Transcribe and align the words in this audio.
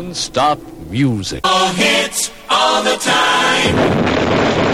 non-stop 0.00 0.60
music. 0.90 1.40
All 1.42 1.72
hits 1.72 2.30
all 2.48 2.84
the 2.84 2.96
time. 2.98 4.67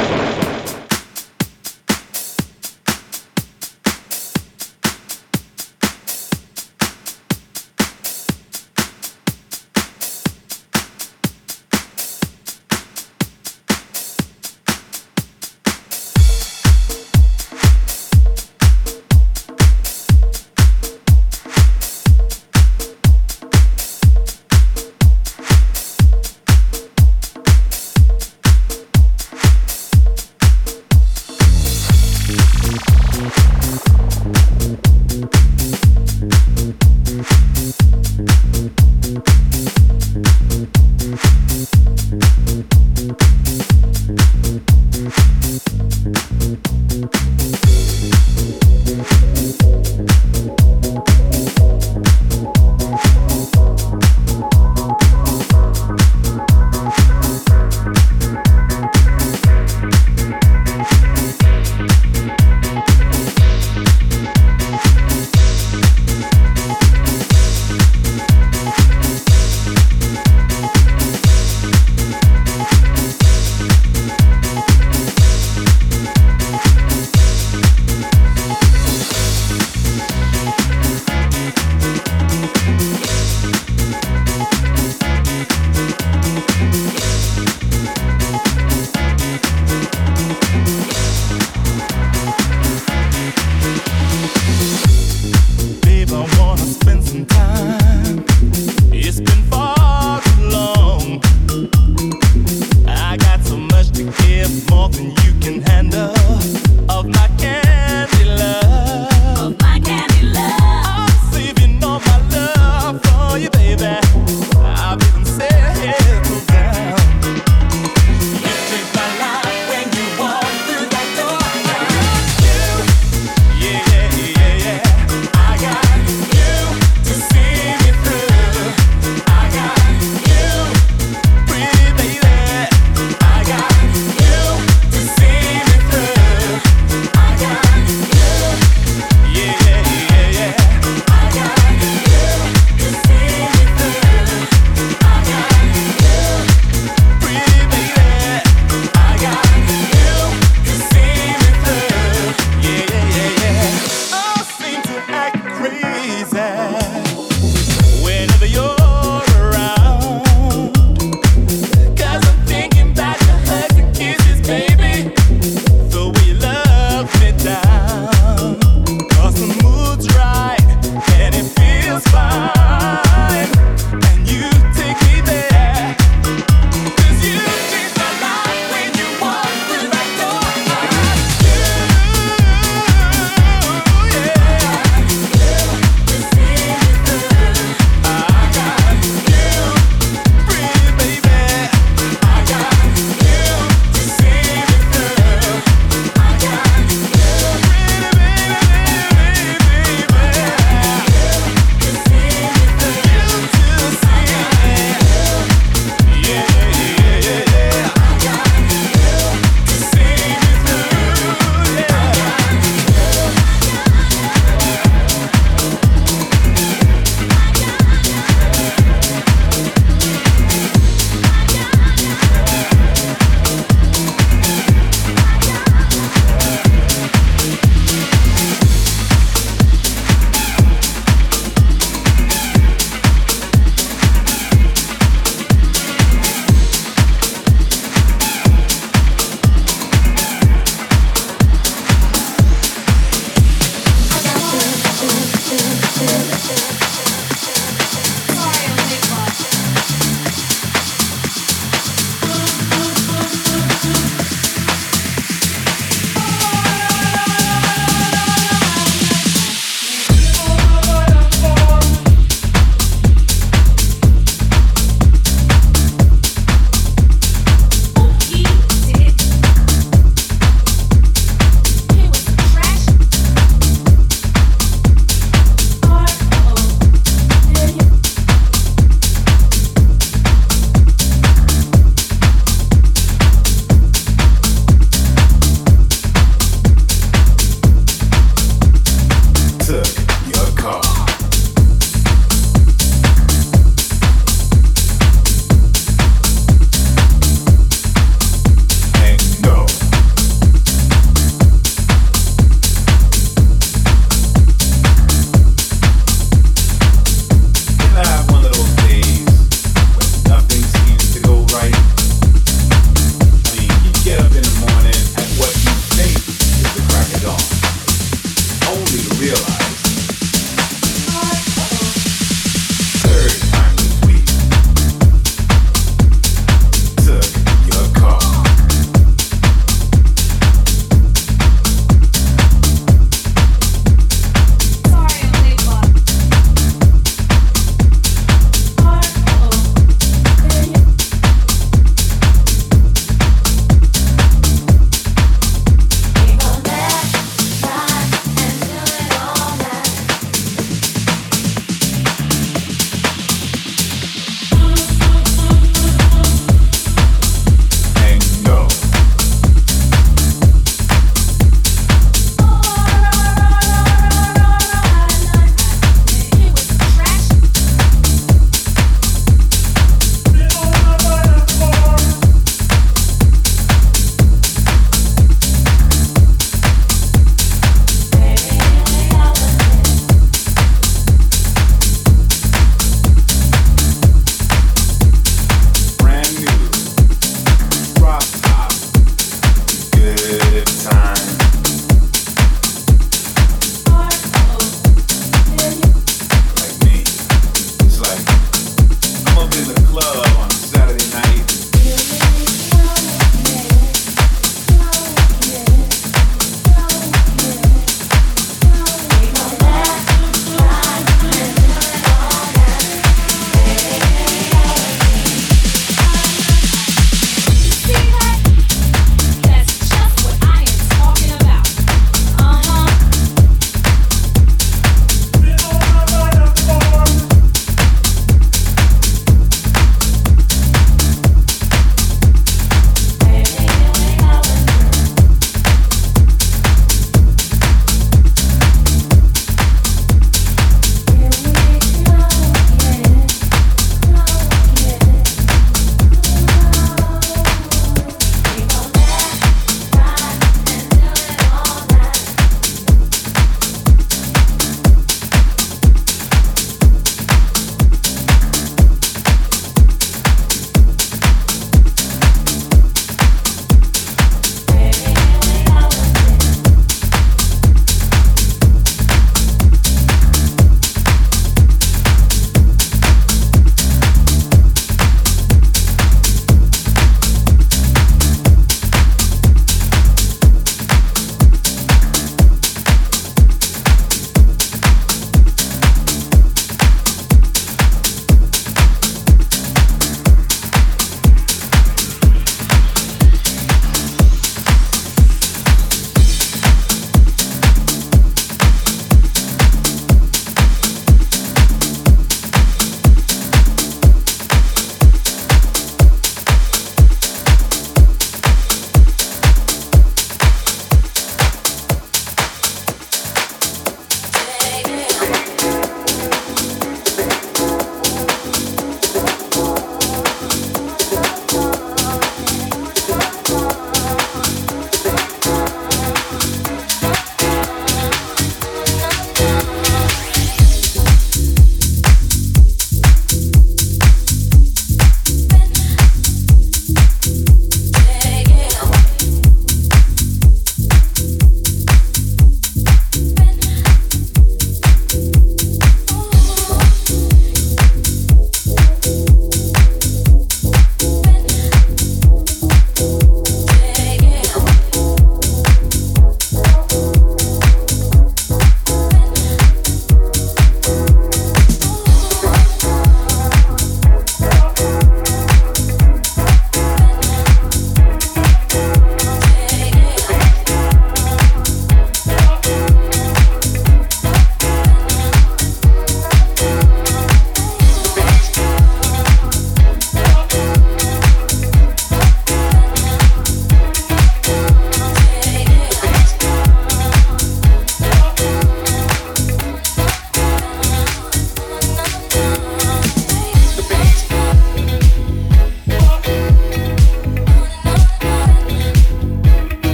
Oh. 290.66 291.03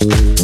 Baby. 0.00 0.39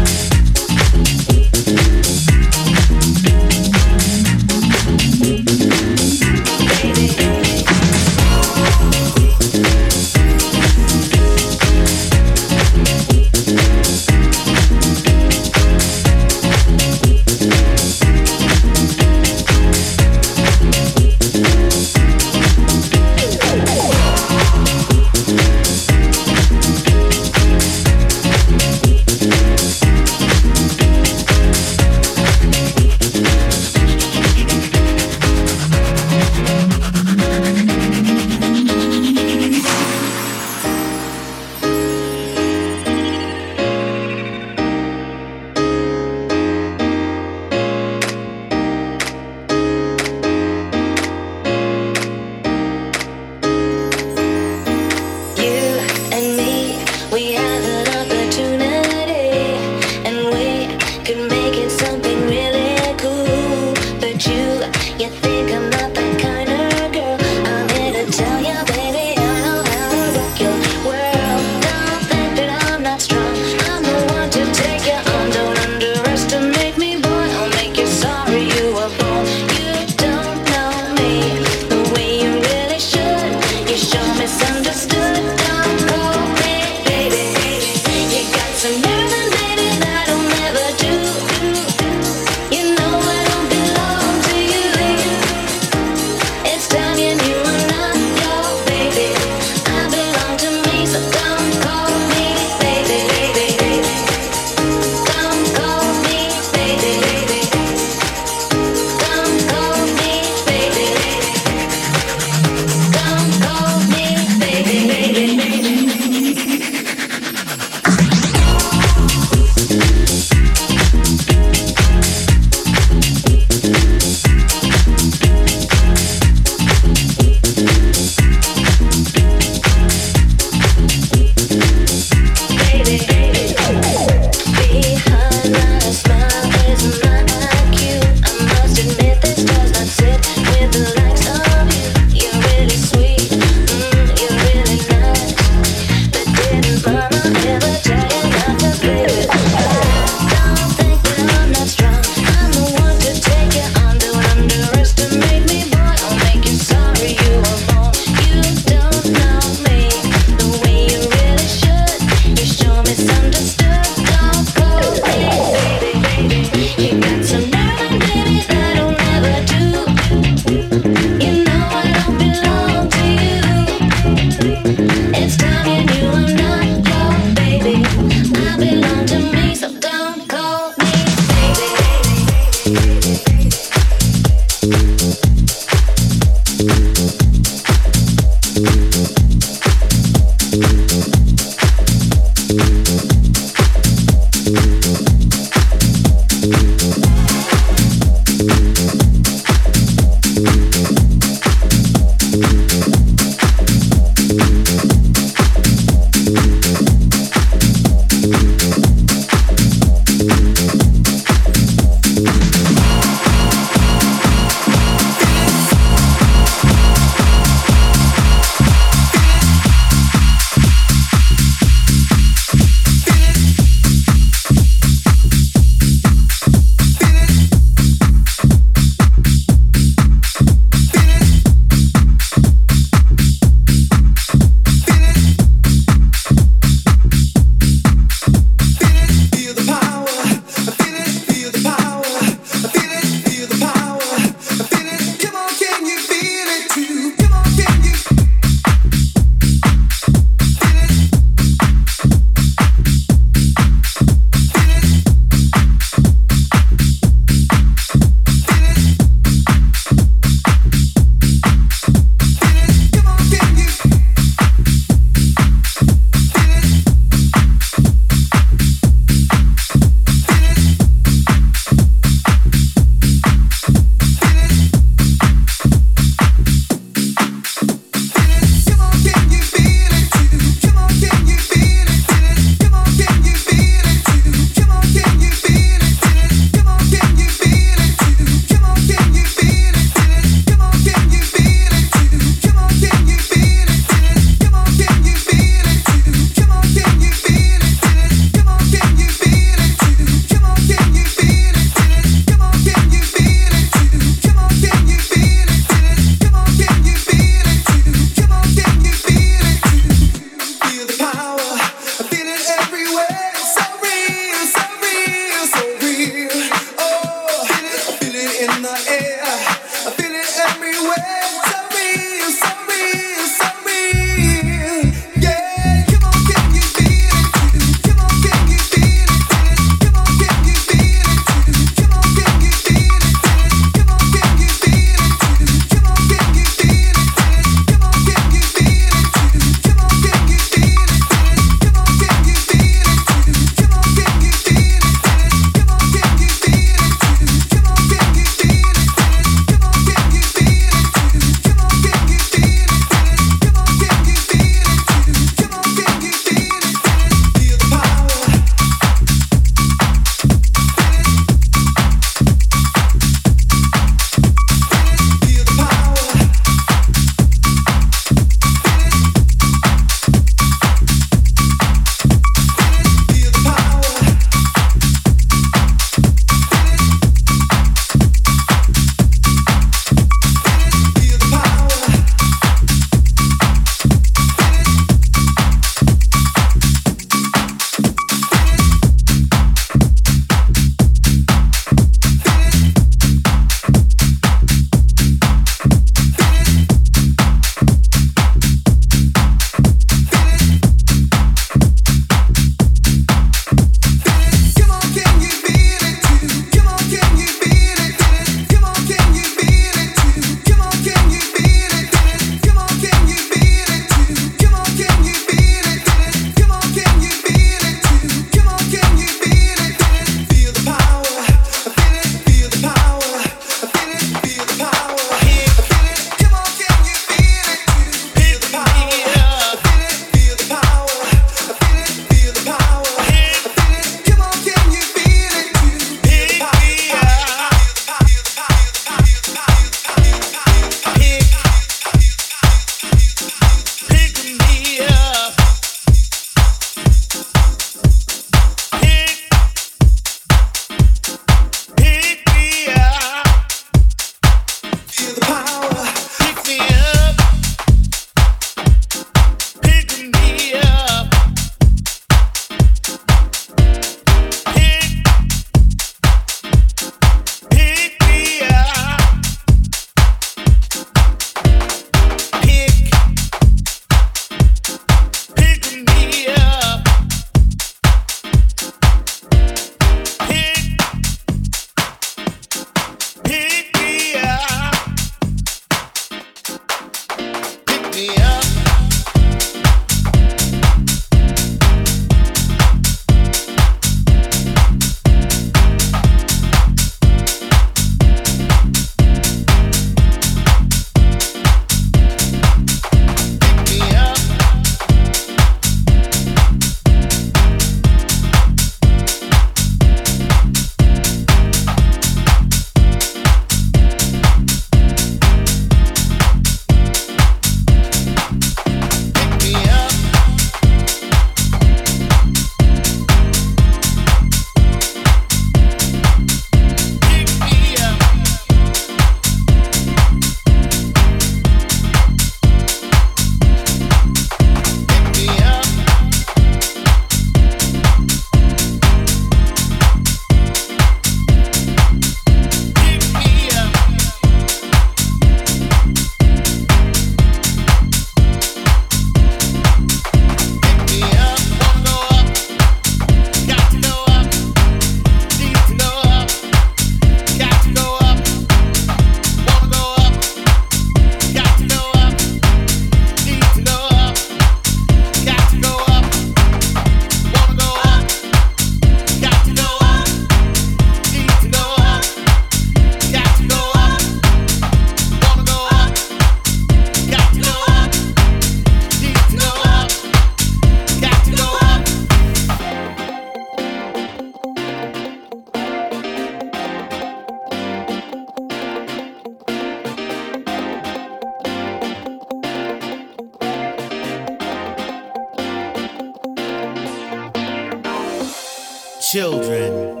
Children, 599.12 600.00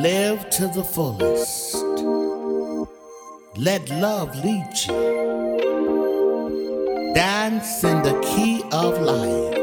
live 0.00 0.48
to 0.50 0.68
the 0.68 0.84
fullest. 0.84 1.74
Let 3.56 3.90
love 3.90 4.36
lead 4.44 4.70
you. 4.86 4.94
Dance 7.16 7.82
in 7.82 8.02
the 8.04 8.16
key 8.22 8.62
of 8.70 9.00
life. 9.00 9.57